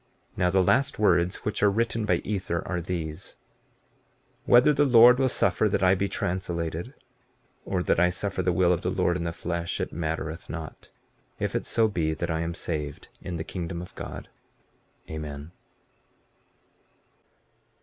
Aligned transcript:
15:34 0.31 0.37
Now 0.37 0.49
the 0.49 0.63
last 0.63 0.97
words 0.97 1.35
which 1.45 1.61
are 1.61 1.69
written 1.69 2.05
by 2.07 2.15
Ether 2.23 2.67
are 2.67 2.81
these: 2.81 3.37
Whether 4.45 4.73
the 4.73 4.83
Lord 4.83 5.19
will 5.19 5.27
that 5.27 5.83
I 5.83 5.93
be 5.93 6.09
translated, 6.09 6.95
or 7.65 7.83
that 7.83 7.99
I 7.99 8.09
suffer 8.09 8.41
the 8.41 8.51
will 8.51 8.73
of 8.73 8.81
the 8.81 8.89
Lord 8.89 9.15
in 9.15 9.25
the 9.25 9.31
flesh, 9.31 9.79
it 9.79 9.93
mattereth 9.93 10.49
not, 10.49 10.89
if 11.37 11.53
it 11.53 11.67
so 11.67 11.87
be 11.87 12.15
that 12.15 12.31
I 12.31 12.39
am 12.39 12.55
saved 12.55 13.09
in 13.21 13.35
the 13.37 13.43
kingdom 13.43 13.79
of 13.79 13.93
God. 13.93 14.27
Amen. 15.07 15.51